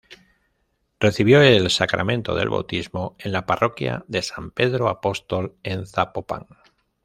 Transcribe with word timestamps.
Recibió 0.99 1.43
el 1.43 1.69
sacramento 1.69 2.33
del 2.33 2.49
bautismo 2.49 3.15
en 3.19 3.31
la 3.33 3.45
parroquia 3.45 4.03
de 4.07 4.23
San 4.23 4.49
Pedro 4.49 4.89
Apóstol 4.89 5.53
en 5.61 5.85
Zapopan. 5.85 6.47